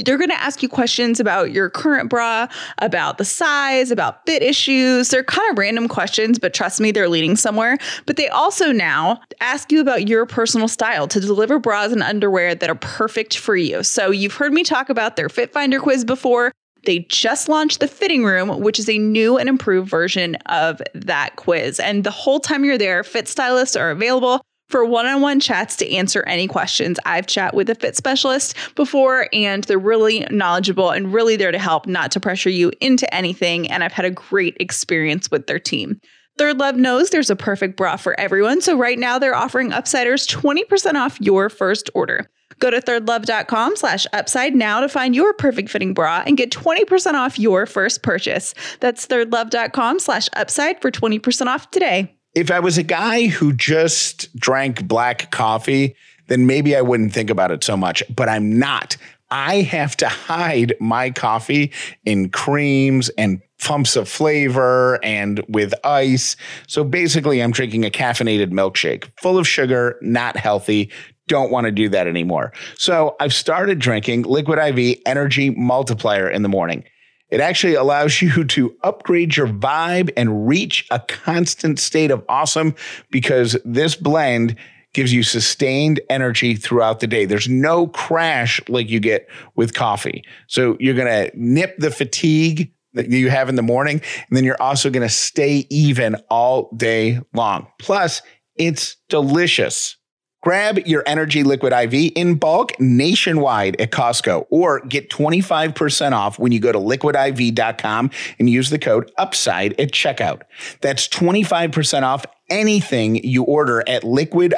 [0.03, 2.47] they're going to ask you questions about your current bra,
[2.79, 5.09] about the size, about fit issues.
[5.09, 7.77] They're kind of random questions, but trust me, they're leading somewhere.
[8.05, 12.55] But they also now ask you about your personal style to deliver bras and underwear
[12.55, 13.83] that are perfect for you.
[13.83, 16.51] So you've heard me talk about their Fit Finder quiz before.
[16.87, 21.35] They just launched the fitting room, which is a new and improved version of that
[21.35, 21.81] quiz.
[21.81, 26.23] And the whole time you're there, fit stylists are available for one-on-one chats to answer
[26.23, 26.97] any questions.
[27.05, 31.59] I've chat with a fit specialist before and they're really knowledgeable and really there to
[31.59, 33.69] help, not to pressure you into anything.
[33.69, 35.99] And I've had a great experience with their team.
[36.37, 38.61] Third Love knows there's a perfect bra for everyone.
[38.61, 42.29] So right now they're offering Upsiders 20% off your first order.
[42.59, 47.13] Go to thirdlove.com slash upside now to find your perfect fitting bra and get 20%
[47.13, 48.53] off your first purchase.
[48.79, 52.13] That's thirdlove.com slash upside for 20% off today.
[52.33, 55.95] If I was a guy who just drank black coffee,
[56.27, 58.97] then maybe I wouldn't think about it so much, but I'm not.
[59.29, 61.71] I have to hide my coffee
[62.05, 66.35] in creams and pumps of flavor and with ice.
[66.67, 70.91] So basically, I'm drinking a caffeinated milkshake full of sugar, not healthy.
[71.27, 72.53] Don't want to do that anymore.
[72.77, 76.83] So I've started drinking Liquid IV Energy Multiplier in the morning.
[77.29, 82.75] It actually allows you to upgrade your vibe and reach a constant state of awesome
[83.11, 84.55] because this blend
[84.93, 87.25] gives you sustained energy throughout the day.
[87.25, 90.23] There's no crash like you get with coffee.
[90.47, 94.43] So you're going to nip the fatigue that you have in the morning, and then
[94.43, 97.67] you're also going to stay even all day long.
[97.77, 98.23] Plus,
[98.55, 99.96] it's delicious.
[100.47, 106.53] Grab your Energy Liquid IV in bulk nationwide at Costco or get 25% off when
[106.53, 110.43] you go to liquidiv.com and use the code UPSIDE at checkout.
[110.79, 114.55] That's 25% off anything you order at liquidiv.com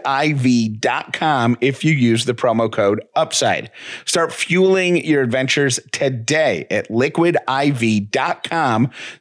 [1.60, 3.71] if you use the promo code UPSIDE.
[4.06, 7.32] Start fueling your adventures today at liquidiv.com.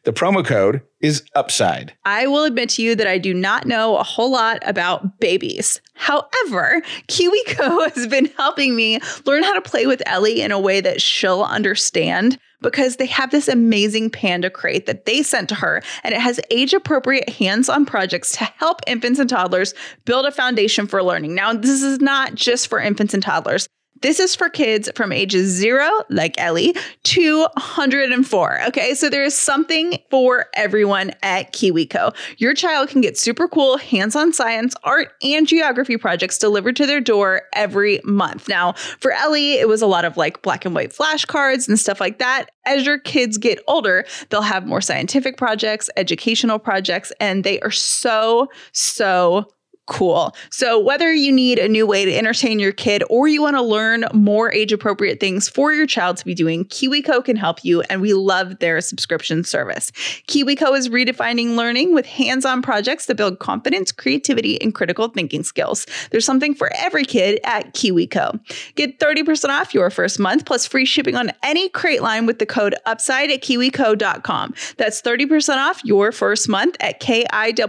[0.05, 1.93] The promo code is UPSIDE.
[2.05, 5.81] I will admit to you that I do not know a whole lot about babies.
[5.95, 10.81] However, KiwiCo has been helping me learn how to play with Ellie in a way
[10.81, 15.83] that she'll understand because they have this amazing panda crate that they sent to her
[16.03, 20.33] and it has age appropriate hands on projects to help infants and toddlers build a
[20.33, 21.35] foundation for learning.
[21.35, 23.69] Now, this is not just for infants and toddlers.
[24.01, 28.67] This is for kids from ages zero, like Ellie, to 104.
[28.69, 32.15] Okay, so there is something for everyone at KiwiCo.
[32.39, 36.87] Your child can get super cool hands on science, art, and geography projects delivered to
[36.87, 38.49] their door every month.
[38.49, 42.01] Now, for Ellie, it was a lot of like black and white flashcards and stuff
[42.01, 42.51] like that.
[42.67, 47.71] As your kids get older, they'll have more scientific projects, educational projects, and they are
[47.71, 49.49] so, so
[49.89, 50.35] cool.
[50.51, 53.63] So, whether you need a new way to entertain your kid or you want to
[53.63, 57.81] learn more age appropriate things for your child to be doing, KiwiCo can help you,
[57.83, 59.91] and we love their subscription service.
[60.29, 65.43] KiwiCo is redefining learning with hands on projects that build confidence, creativity, and critical thinking
[65.43, 65.87] skills.
[66.11, 68.39] There's something for every kid at KiwiCo.
[68.75, 72.47] Get 30% off your first month plus free shipping on any crate line with the
[72.47, 74.55] code UPSIDE at kiwico.com.
[74.77, 77.69] That's 30% off your first month at kiwico.com.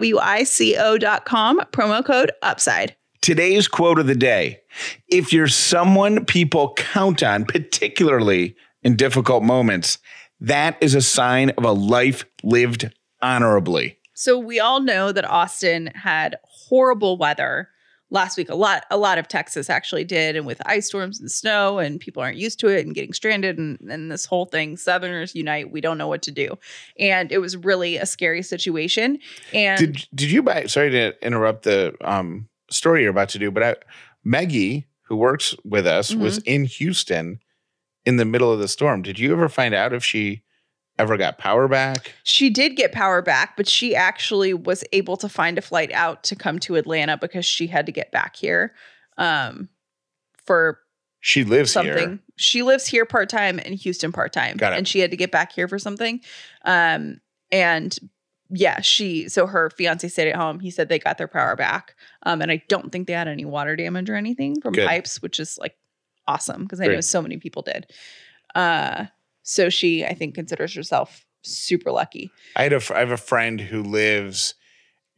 [1.72, 2.96] Promo code UPSIDE.
[3.22, 4.62] Today's quote of the day
[5.10, 10.00] If you're someone people count on, particularly in difficult moments,
[10.40, 12.92] that is a sign of a life lived
[13.22, 14.00] honorably.
[14.16, 17.70] So we all know that Austin had horrible weather
[18.12, 18.50] last week.
[18.50, 22.00] A lot, a lot of Texas actually did, and with ice storms and snow, and
[22.00, 24.78] people aren't used to it and getting stranded, and, and this whole thing.
[24.78, 25.72] Southerners unite.
[25.72, 26.58] We don't know what to do,
[26.98, 29.20] and it was really a scary situation.
[29.54, 30.66] And Did did you buy?
[30.66, 33.76] Sorry to interrupt the um, story you're about to do, but I,
[34.24, 37.40] Maggie, who works with us, was in Houston
[38.06, 39.02] in the middle of the storm.
[39.02, 40.42] Did you ever find out if she
[41.00, 42.14] ever got power back?
[42.24, 46.24] She did get power back, but she actually was able to find a flight out
[46.26, 48.74] to come to Atlanta because she had to get back here
[49.18, 49.70] um,
[50.46, 50.80] for
[51.22, 51.98] She lives something.
[51.98, 52.20] here.
[52.36, 55.52] She lives here part time and Houston part time, and she had to get back
[55.52, 56.22] here for something.
[56.66, 57.20] Um,
[57.52, 57.98] and
[58.52, 60.60] yeah, she so her fiance stayed at home.
[60.60, 63.46] He said they got their power back, um, and I don't think they had any
[63.46, 64.88] water damage or anything from Good.
[64.88, 65.76] pipes, which is like
[66.28, 67.92] awesome because I know so many people did.
[68.56, 69.06] Uh,
[69.44, 72.32] so she, I think, considers herself super lucky.
[72.56, 74.56] I had a I have a friend who lives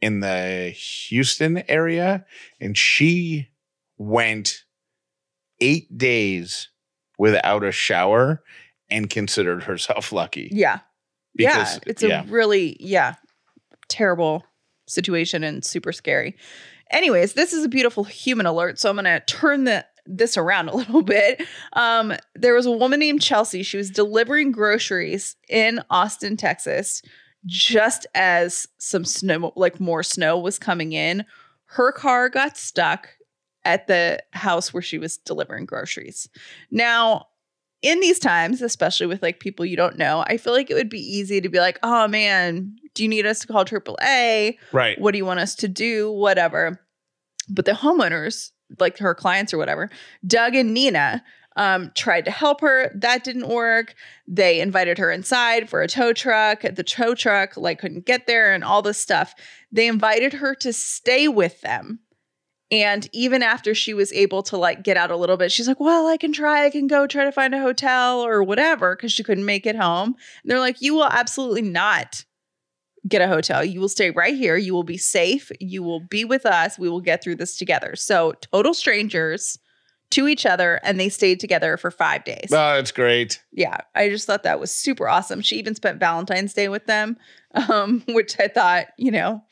[0.00, 2.24] in the Houston area,
[2.60, 3.48] and she
[3.98, 4.64] went
[5.60, 6.68] eight days
[7.18, 8.42] without a shower
[8.90, 10.48] and considered herself lucky.
[10.52, 10.80] Yeah.
[11.34, 11.80] Because- yeah.
[11.86, 12.24] It's yeah.
[12.24, 13.14] a really, yeah,
[13.88, 14.44] terrible
[14.88, 16.36] situation and super scary.
[16.90, 18.78] Anyways, this is a beautiful human alert.
[18.78, 21.42] So I'm going to turn the this around a little bit.
[21.74, 23.62] Um, there was a woman named Chelsea.
[23.62, 27.02] She was delivering groceries in Austin, Texas,
[27.46, 31.24] just as some snow, like more snow was coming in.
[31.66, 33.08] Her car got stuck
[33.64, 36.28] at the house where she was delivering groceries.
[36.70, 37.26] Now,
[37.80, 40.88] in these times, especially with like people you don't know, I feel like it would
[40.88, 44.56] be easy to be like, oh man, do you need us to call AAA?
[44.72, 45.00] Right.
[45.00, 46.10] What do you want us to do?
[46.12, 46.80] Whatever.
[47.48, 49.90] But the homeowners, like her clients or whatever,
[50.26, 51.22] Doug and Nina,
[51.56, 52.90] um, tried to help her.
[52.94, 53.94] That didn't work.
[54.26, 56.62] They invited her inside for a tow truck.
[56.62, 59.34] The tow truck like couldn't get there and all this stuff.
[59.70, 62.00] They invited her to stay with them.
[62.70, 65.78] And even after she was able to like get out a little bit, she's like,
[65.78, 66.64] "Well, I can try.
[66.64, 69.76] I can go try to find a hotel or whatever because she couldn't make it
[69.76, 72.24] home." And they're like, "You will absolutely not
[73.08, 73.64] get a hotel.
[73.64, 74.56] You will stay right here.
[74.56, 75.50] You will be safe.
[75.60, 76.78] You will be with us.
[76.78, 79.58] We will get through this together." So, total strangers
[80.10, 82.50] to each other and they stayed together for 5 days.
[82.52, 83.42] Oh, that's great.
[83.50, 85.40] yeah, I just thought that was super awesome.
[85.40, 87.16] She even spent Valentine's Day with them,
[87.70, 89.42] um, which I thought, you know,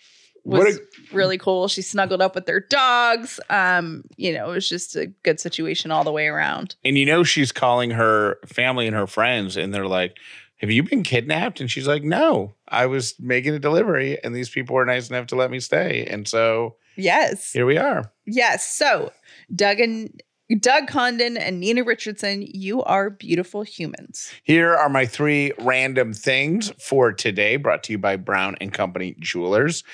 [0.44, 0.80] was a-
[1.16, 1.66] really cool.
[1.68, 3.40] She snuggled up with their dogs.
[3.48, 6.76] Um, you know, it was just a good situation all the way around.
[6.84, 10.14] And you know she's calling her family and her friends, and they're like,
[10.60, 14.48] "Have you been kidnapped?" And she's like, "No, I was making a delivery, and these
[14.48, 17.52] people were nice enough to let me stay, and so Yes.
[17.52, 18.66] here we are." Yes.
[18.74, 19.12] So
[19.54, 20.22] Doug and
[20.58, 24.32] Doug Condon and Nina Richardson, you are beautiful humans.
[24.42, 29.14] Here are my three random things for today, brought to you by Brown and Company
[29.20, 29.84] Jewelers.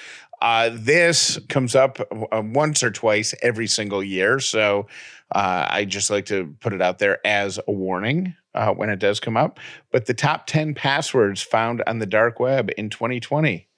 [0.40, 4.86] Uh, this comes up uh, once or twice every single year, so
[5.34, 8.98] uh, I just like to put it out there as a warning uh, when it
[8.98, 9.60] does come up.
[9.92, 13.68] But the top ten passwords found on the dark web in 2020.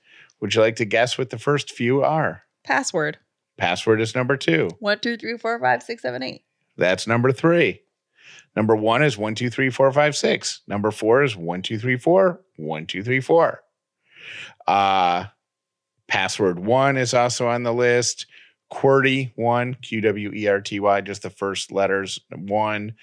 [0.41, 2.43] Would you like to guess what the first few are?
[2.65, 3.19] Password.
[3.57, 4.71] Password is number two.
[4.79, 6.45] One, two, three, four, five, six, seven, eight.
[6.77, 7.83] That's number three.
[8.55, 10.63] Number one is one, two, three, four, five, six.
[10.67, 13.63] Number four is one, two, three, four, one, two, three, four.
[14.67, 15.27] Uh,
[16.07, 18.27] password one is also on the list.
[18.73, 22.95] QWERTY one, Q W E R T Y, just the first letters one.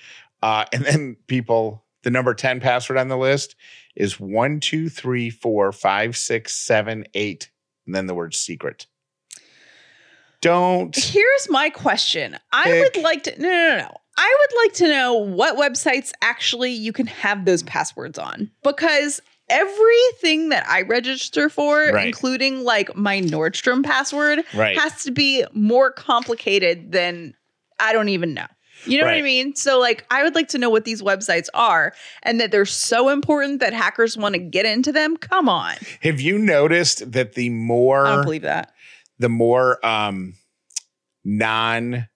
[0.41, 3.55] Uh, and then people, the number 10 password on the list
[3.95, 7.49] is one, two, three, four, five, six, seven, eight,
[7.85, 8.87] and then the word secret.
[10.41, 12.37] Don't Here's my question.
[12.51, 13.97] I would like to no no no no.
[14.17, 19.21] I would like to know what websites actually you can have those passwords on because
[19.49, 22.07] everything that I register for, Right.
[22.07, 24.77] including like my Nordstrom password, right.
[24.77, 27.33] has to be more complicated than
[27.79, 28.47] I don't even know.
[28.87, 29.55] You know what I mean?
[29.55, 31.93] So like I would like to know what these websites are
[32.23, 35.17] and that they're so important that hackers want to get into them.
[35.17, 35.75] Come on.
[36.01, 38.73] Have you noticed that the more I don't believe that.
[39.19, 40.35] the more um
[41.23, 42.07] non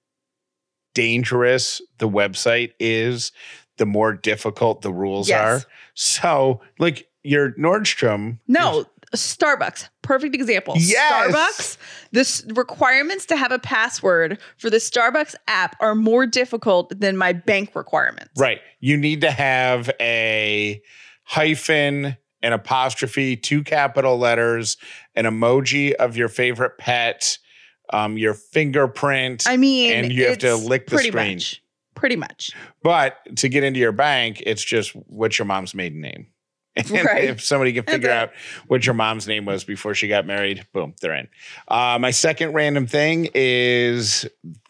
[0.94, 3.32] dangerous the website is,
[3.78, 5.40] the more difficult the rules Yes.
[5.40, 5.70] are.
[5.94, 8.40] So, like your Nordstrom.
[8.48, 8.86] No,
[9.18, 9.90] Starbucks.
[10.02, 10.76] Perfect example.
[10.78, 11.78] Yes.
[12.12, 12.48] Starbucks.
[12.48, 17.34] The requirements to have a password for the Starbucks app are more difficult than my
[17.34, 18.32] bank requirements.
[18.38, 18.60] Right.
[18.80, 20.82] You need to have a
[21.24, 24.78] hyphen, an apostrophe, two capital letters,
[25.16, 27.38] an emoji of your favorite pet,
[27.92, 29.44] um, your fingerprint.
[29.48, 31.36] I mean, And you have to lick the pretty screen.
[31.38, 31.62] Much,
[31.96, 32.52] pretty much.
[32.84, 36.28] but to get into your bank, it's just what's your mom's maiden name.
[36.76, 37.24] And Right.
[37.26, 38.32] if somebody can figure out
[38.68, 41.28] what your mom's name was before she got married, boom, they're in.
[41.68, 44.28] Uh, my second random thing is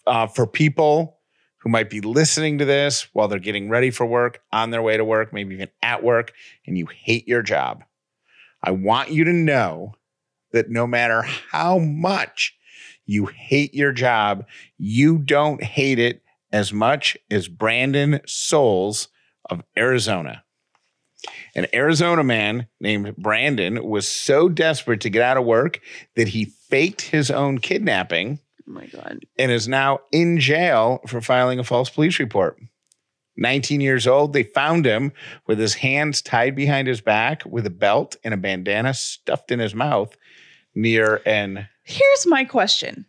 [0.07, 1.17] uh, for people
[1.57, 4.95] who might be listening to this while they're getting ready for work, on their way
[4.97, 6.31] to work, maybe even at work,
[6.65, 7.83] and you hate your job.
[8.63, 9.93] I want you to know
[10.51, 12.55] that no matter how much
[13.05, 14.45] you hate your job,
[14.77, 19.09] you don't hate it as much as Brandon Souls
[19.49, 20.43] of Arizona.
[21.55, 25.79] An Arizona man named Brandon was so desperate to get out of work
[26.15, 29.25] that he faked his own kidnapping Oh my God.
[29.37, 32.57] and is now in jail for filing a false police report.
[33.37, 35.11] 19 years old, they found him
[35.47, 39.59] with his hands tied behind his back with a belt and a bandana stuffed in
[39.59, 40.15] his mouth
[40.75, 43.05] near an Here's my question.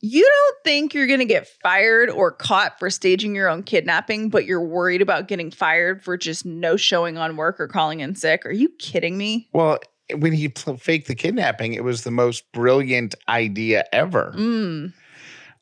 [0.00, 4.28] You don't think you're going to get fired or caught for staging your own kidnapping,
[4.28, 8.14] but you're worried about getting fired for just no showing on work or calling in
[8.14, 8.44] sick?
[8.44, 9.48] Are you kidding me?
[9.52, 9.78] Well,
[10.14, 14.34] when he faked the kidnapping, it was the most brilliant idea ever.
[14.36, 14.92] Mm.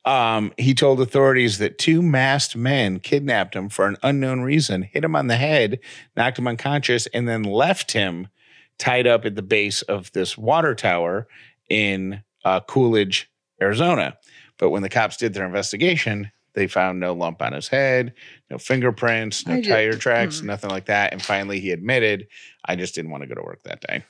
[0.05, 5.05] Um, he told authorities that two masked men kidnapped him for an unknown reason, hit
[5.05, 5.79] him on the head,
[6.17, 8.29] knocked him unconscious, and then left him
[8.79, 11.27] tied up at the base of this water tower
[11.71, 13.31] in uh, Coolidge,
[13.63, 14.19] Arizona.
[14.59, 18.15] But when the cops did their investigation, they found no lump on his head,
[18.51, 20.45] no fingerprints, no I tire tracks, mm.
[20.45, 21.13] nothing like that.
[21.13, 22.29] And finally, he admitted,
[22.65, 24.05] I just didn't want to go to work that day.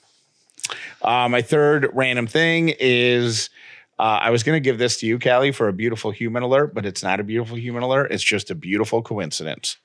[1.02, 3.50] Uh, my third random thing is
[3.98, 6.74] uh, I was going to give this to you, Callie, for a beautiful human alert,
[6.74, 8.12] but it's not a beautiful human alert.
[8.12, 9.78] It's just a beautiful coincidence.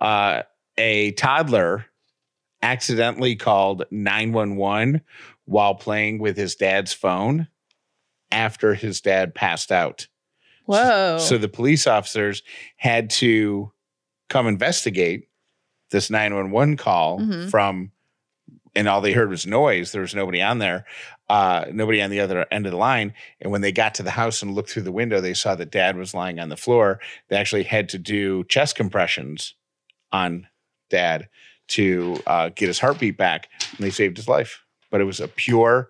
[0.00, 0.42] Uh,
[0.78, 1.86] a toddler
[2.62, 5.00] accidentally called 911
[5.44, 7.48] while playing with his dad's phone
[8.30, 10.06] after his dad passed out.
[10.64, 11.18] Whoa.
[11.18, 12.42] So the police officers
[12.76, 13.72] had to
[14.28, 15.28] come investigate
[15.90, 17.48] this 911 call Mhm.
[17.50, 17.92] from,
[18.74, 19.92] and all they heard was noise.
[19.92, 20.84] There was nobody on there,
[21.28, 23.14] uh, nobody on the other end of the line.
[23.40, 25.70] And when they got to the house and looked through the window, they saw that
[25.70, 27.00] dad was lying on the floor.
[27.28, 29.54] They actually had to do chest compressions
[30.10, 30.48] on
[30.90, 31.28] dad
[31.68, 34.64] to uh, get his heartbeat back, and they saved his life.
[34.90, 35.88] But it was a pure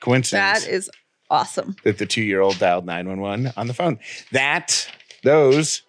[0.00, 0.90] coincidence that is
[1.30, 1.76] awesome.
[1.84, 3.98] that the two year old dialed 911 on the phone.
[4.32, 4.88] That,
[5.22, 5.82] those,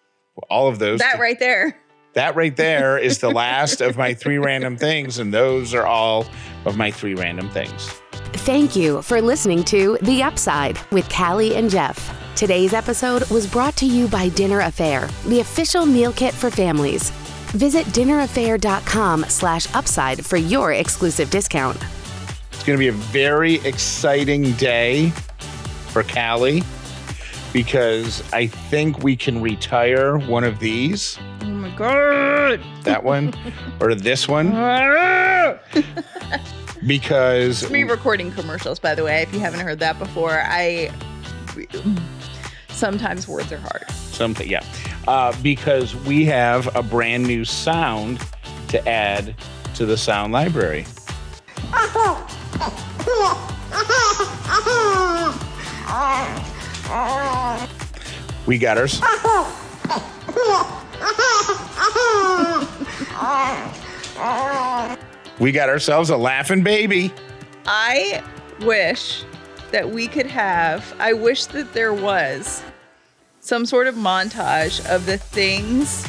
[0.50, 1.78] all of those, That right there.
[2.14, 5.20] that right there is the last of my three random things.
[5.20, 6.26] And those are all
[6.66, 7.90] of my three random things.
[8.40, 12.14] Thank you for listening to The Upside with Callie and Jeff.
[12.36, 17.10] Today's episode was brought to you by Dinner A'Fare, the official meal kit for families.
[17.52, 21.78] Visit dinnerafare.com slash upside for your exclusive discount.
[22.52, 25.14] It's going to be a very exciting day
[25.96, 26.62] for Callie
[27.54, 32.60] because I think we can retire one of these, Oh my God.
[32.84, 33.34] that one,
[33.80, 34.52] or this one,
[36.86, 40.42] because Me recording commercials, by the way, if you haven't heard that before.
[40.44, 40.92] I
[42.68, 43.90] sometimes words are hard.
[43.92, 44.66] something yeah
[45.08, 48.20] uh, because we have a brand new sound
[48.68, 49.34] to add
[49.76, 50.86] to the sound library
[58.46, 59.02] we got ours
[65.40, 67.14] we got ourselves a laughing baby
[67.68, 68.24] I
[68.62, 69.24] wish
[69.72, 72.64] that we could have, I wish that there was
[73.40, 76.08] some sort of montage of the things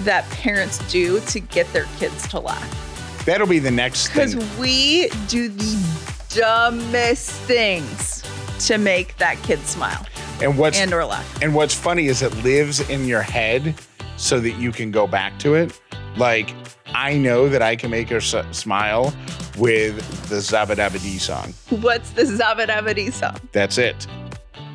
[0.00, 3.24] that parents do to get their kids to laugh.
[3.24, 4.30] that'll be the next thing.
[4.30, 5.86] Because we do the
[6.30, 8.15] dumbest things
[8.60, 10.06] to make that kid smile
[10.40, 11.42] and what's and or laugh.
[11.42, 13.74] And what's funny is it lives in your head
[14.16, 15.78] so that you can go back to it.
[16.16, 16.54] Like,
[16.94, 19.14] I know that I can make her s- smile
[19.58, 19.96] with
[20.28, 21.52] the Zabadabadee song.
[21.80, 23.36] What's the Zabadabadee song?
[23.52, 24.06] That's it.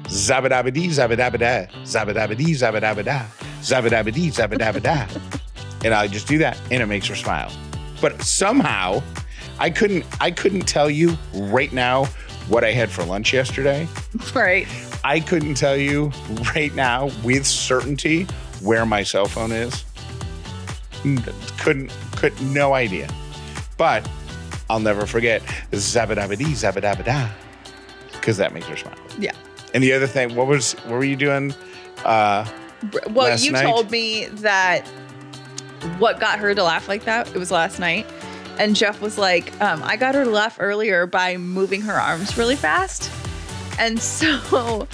[0.04, 3.26] Zabadabadee, zabadabada, zabadabadee, zabadabada,
[3.62, 5.42] zabadabadee, zabadabada.
[5.86, 7.52] and I just do that and it makes her smile.
[8.02, 9.02] But somehow
[9.60, 12.08] I couldn't I couldn't tell you right now
[12.48, 13.88] what I had for lunch yesterday.
[14.36, 14.68] Right.
[15.04, 16.12] I couldn't tell you
[16.56, 18.24] right now with certainty
[18.62, 19.84] where my cell phone is.
[21.60, 23.10] Couldn't, could no idea.
[23.78, 24.08] But
[24.70, 27.30] I'll never forget zabadabadi zabadabada
[28.12, 28.96] because that makes her smile.
[29.20, 29.32] Yeah.
[29.74, 31.54] And the other thing, what was what were you doing?
[32.06, 32.46] Uh,
[33.10, 33.64] Well, you night?
[33.64, 34.86] told me that
[35.98, 38.06] what got her to laugh like that, it was last night.
[38.62, 42.38] And Jeff was like, um, I got her to laugh earlier by moving her arms
[42.38, 43.10] really fast.
[43.80, 44.88] And so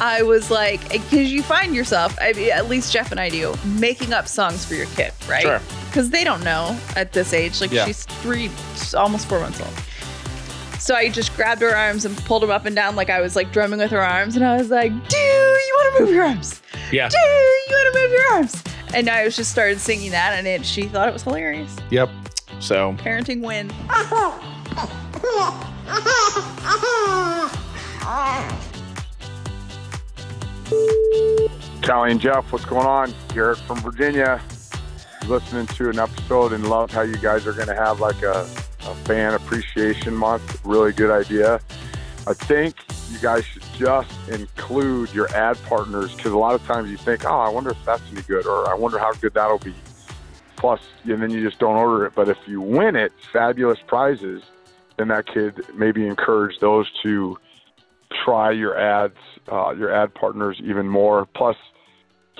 [0.00, 3.54] I was like, because you find yourself, I mean, at least Jeff and I do,
[3.64, 5.42] making up songs for your kid, right?
[5.42, 5.60] Sure.
[5.86, 7.60] Because they don't know at this age.
[7.60, 7.86] Like Yeah.
[7.86, 8.50] she's three,
[8.96, 9.72] almost four months old.
[10.80, 13.36] So I just grabbed her arms and pulled them up and down like I was
[13.36, 14.34] like drumming with her arms.
[14.34, 16.60] And I was like, do you want to move your arms?
[16.90, 17.08] yeah.
[17.08, 18.64] Do you want to move your arms?
[18.92, 21.74] And I was just started singing that, and it, she thought it was hilarious.
[21.90, 22.10] Yep.
[22.64, 23.68] So Parenting win.
[31.82, 33.12] Callie and Jeff, what's going on?
[33.34, 34.40] Garrett from Virginia.
[35.26, 38.40] Listening to an episode and love how you guys are going to have like a,
[38.40, 40.64] a fan appreciation month.
[40.64, 41.60] Really good idea.
[42.26, 42.76] I think
[43.10, 47.26] you guys should just include your ad partners because a lot of times you think,
[47.26, 49.74] oh, I wonder if that's any good or I wonder how good that'll be.
[50.64, 52.14] Plus, and then you just don't order it.
[52.14, 54.42] But if you win it, fabulous prizes,
[54.96, 57.36] then that could maybe encourage those to
[58.24, 59.18] try your ads,
[59.52, 61.26] uh, your ad partners even more.
[61.36, 61.56] Plus,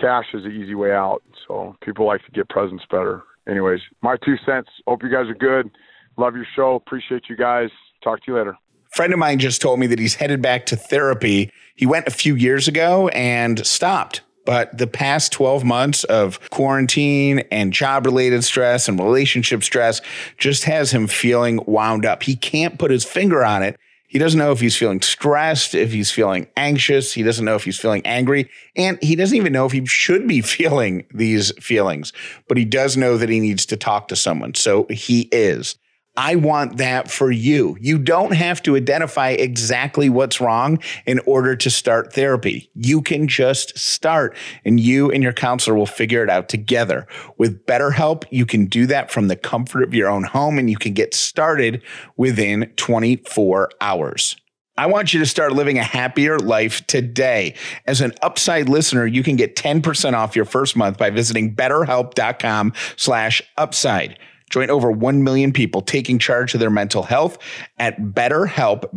[0.00, 1.22] cash is the easy way out.
[1.46, 3.24] So people like to get presents better.
[3.46, 4.70] Anyways, my two cents.
[4.86, 5.70] Hope you guys are good.
[6.16, 6.76] Love your show.
[6.76, 7.68] Appreciate you guys.
[8.02, 8.56] Talk to you later.
[8.88, 11.50] friend of mine just told me that he's headed back to therapy.
[11.76, 14.22] He went a few years ago and stopped.
[14.44, 20.00] But the past 12 months of quarantine and job related stress and relationship stress
[20.38, 22.22] just has him feeling wound up.
[22.22, 23.78] He can't put his finger on it.
[24.14, 27.12] He doesn't know if he's feeling stressed, if he's feeling anxious.
[27.12, 28.48] He doesn't know if he's feeling angry.
[28.76, 32.12] And he doesn't even know if he should be feeling these feelings.
[32.46, 34.54] But he does know that he needs to talk to someone.
[34.54, 35.76] So he is.
[36.16, 37.76] I want that for you.
[37.80, 42.70] You don't have to identify exactly what's wrong in order to start therapy.
[42.74, 47.08] You can just start and you and your counselor will figure it out together.
[47.36, 50.76] With BetterHelp, you can do that from the comfort of your own home and you
[50.76, 51.82] can get started
[52.16, 54.36] within 24 hours.
[54.76, 57.54] I want you to start living a happier life today.
[57.86, 62.72] As an upside listener, you can get 10% off your first month by visiting betterhelp.com
[62.96, 64.18] slash upside.
[64.50, 67.38] Join over 1 million people taking charge of their mental health
[67.78, 68.88] at BetterHelp, E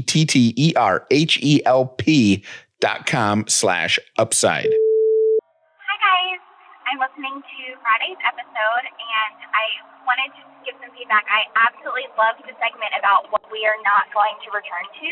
[0.00, 0.76] B-E-T-T-E-R-H-E-L-P
[2.80, 4.68] dot com slash upside.
[4.68, 6.40] Hi guys,
[6.92, 9.64] I'm listening to Friday's episode and I
[10.04, 11.24] wanted to give some feedback.
[11.32, 15.10] I absolutely loved the segment about what we are not going to return to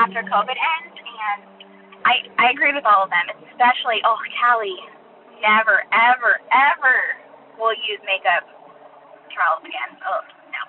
[0.00, 1.66] after COVID ends and
[2.06, 4.78] I, I agree with all of them, especially, oh, Callie,
[5.42, 6.96] never, ever, ever
[7.58, 8.46] will use makeup
[9.36, 10.00] trials again.
[10.08, 10.62] Oh, no.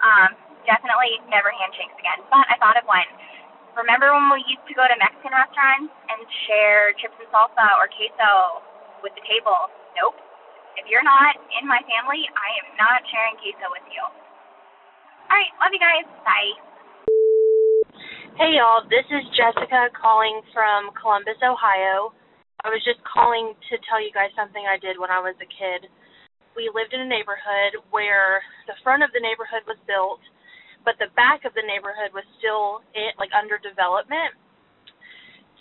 [0.00, 0.30] Um,
[0.64, 2.24] definitely never handshakes again.
[2.32, 3.06] But I thought of one.
[3.76, 7.86] Remember when we used to go to Mexican restaurants and share chips and salsa or
[7.92, 8.64] queso
[9.04, 9.70] with the table?
[9.94, 10.16] Nope.
[10.80, 14.02] If you're not in my family, I am not sharing queso with you.
[14.02, 16.08] All right, love you guys.
[16.26, 16.56] Bye.
[18.40, 22.10] Hey y'all, this is Jessica calling from Columbus, Ohio.
[22.64, 25.48] I was just calling to tell you guys something I did when I was a
[25.48, 25.86] kid.
[26.56, 30.20] We lived in a neighborhood where the front of the neighborhood was built,
[30.84, 34.34] but the back of the neighborhood was still in, like under development.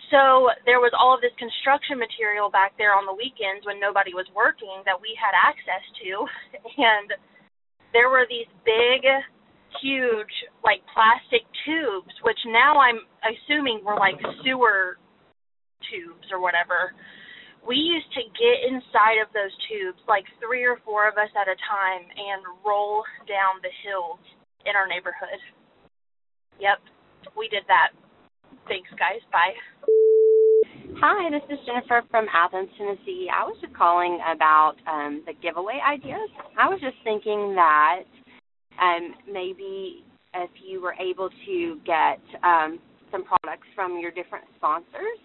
[0.10, 4.18] So there was all of this construction material back there on the weekends when nobody
[4.18, 6.26] was working that we had access to,
[6.82, 7.14] and
[7.94, 9.06] there were these big
[9.82, 10.34] huge
[10.66, 14.98] like plastic tubes, which now I'm assuming were like sewer
[15.90, 16.94] tubes or whatever.
[17.66, 21.48] We used to get inside of those tubes, like three or four of us at
[21.48, 24.20] a time, and roll down the hills
[24.66, 25.40] in our neighborhood.
[26.60, 26.80] Yep,
[27.38, 27.94] we did that.
[28.68, 29.22] Thanks, guys.
[29.32, 29.56] Bye.
[31.00, 33.30] Hi, this is Jennifer from Athens, Tennessee.
[33.32, 36.30] I was just calling about um, the giveaway ideas.
[36.58, 38.04] I was just thinking that
[38.82, 40.04] um, maybe
[40.34, 42.80] if you were able to get um,
[43.12, 45.20] some products from your different sponsors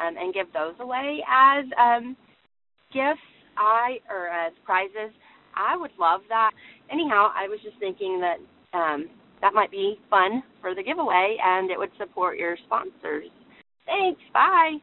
[0.00, 2.16] um, and give those away as um,
[2.92, 3.20] gifts,
[3.56, 5.12] I or as prizes,
[5.54, 6.50] I would love that.
[6.90, 9.08] Anyhow, I was just thinking that um,
[9.40, 13.26] that might be fun for the giveaway, and it would support your sponsors.
[13.86, 14.20] Thanks.
[14.32, 14.76] Bye.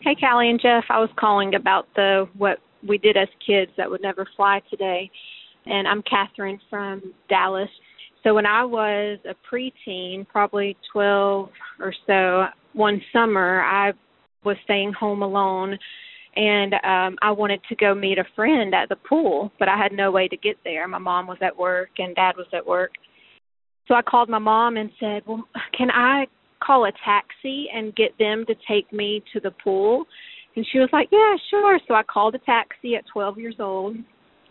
[0.00, 0.84] Hey, Callie and Jeff.
[0.88, 5.10] I was calling about the what we did as kids that would never fly today,
[5.64, 7.70] and I'm Catherine from Dallas.
[8.22, 11.48] So when I was a preteen, probably 12
[11.80, 12.46] or so,
[12.76, 13.92] one summer I
[14.44, 15.78] was staying home alone
[16.36, 19.92] and um I wanted to go meet a friend at the pool, but I had
[19.92, 20.86] no way to get there.
[20.86, 22.92] My mom was at work and dad was at work.
[23.88, 26.26] So I called my mom and said, "Well, can I
[26.62, 30.06] call a taxi and get them to take me to the pool?"
[30.54, 33.96] And she was like, "Yeah, sure." So I called a taxi at 12 years old.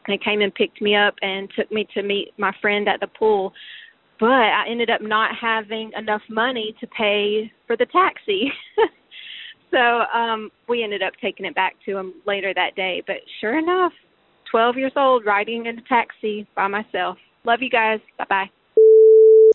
[0.08, 3.08] They came and picked me up and took me to meet my friend at the
[3.08, 3.54] pool.
[4.20, 8.52] But I ended up not having enough money to pay for the taxi.
[9.72, 13.04] so um we ended up taking it back to him later that day.
[13.06, 13.94] But sure enough,
[14.52, 17.18] 12 years old, riding in a taxi by myself.
[17.44, 18.00] Love you guys.
[18.18, 18.50] Bye bye.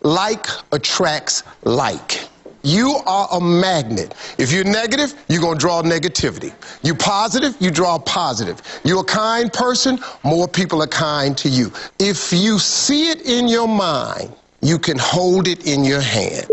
[0.03, 2.29] Like attracts like.
[2.63, 4.15] You are a magnet.
[4.37, 6.53] If you're negative, you're going to draw negativity.
[6.83, 8.61] You're positive, you draw positive.
[8.85, 11.73] You're a kind person, more people are kind to you.
[11.99, 16.47] If you see it in your mind, you can hold it in your hand.